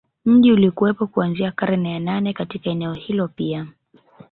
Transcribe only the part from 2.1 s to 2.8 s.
Katika